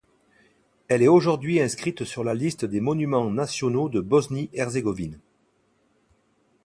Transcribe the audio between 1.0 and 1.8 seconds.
est aujourd'hui